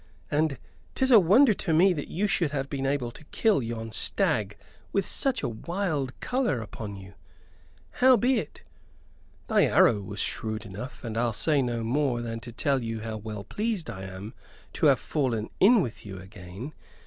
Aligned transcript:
"And 0.31 0.57
'tis 0.95 1.11
a 1.11 1.19
wonder 1.19 1.53
to 1.53 1.73
me 1.73 1.93
that 1.93 2.07
you 2.07 2.25
should 2.25 2.49
have 2.49 2.71
been 2.71 2.87
able 2.87 3.11
to 3.11 3.23
kill 3.25 3.61
yon 3.61 3.91
stag 3.91 4.57
with 4.91 5.05
such 5.05 5.43
a 5.43 5.47
wild 5.49 6.19
color 6.19 6.59
upon 6.59 6.95
you. 6.95 7.13
Howbeit, 7.99 8.63
thy 9.47 9.65
arrow 9.65 9.99
was 10.01 10.19
shrewd 10.19 10.65
enough, 10.65 11.03
and 11.03 11.17
I'll 11.19 11.33
say 11.33 11.61
no 11.61 11.83
more 11.83 12.23
than 12.23 12.39
to 12.39 12.51
tell 12.51 12.81
how 13.01 13.17
well 13.17 13.43
pleased 13.43 13.91
I 13.91 14.05
am 14.05 14.33
to 14.73 14.87
have 14.87 14.99
fallen 14.99 15.51
in 15.59 15.81
with 15.83 16.03
you 16.03 16.17
again. 16.17 16.73